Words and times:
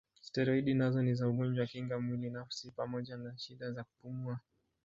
Steroidi 0.21 0.73
nazo 0.73 1.01
ni 1.03 1.15
za 1.15 1.27
ugonjwa 1.27 1.65
kinga 1.65 1.99
mwili 1.99 2.29
nafsi 2.29 2.71
pamoja 2.71 3.17
na 3.17 3.37
shida 3.37 3.71
za 3.71 3.83
kupumua. 3.83 4.39